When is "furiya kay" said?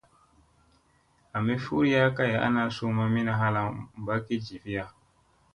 1.63-2.33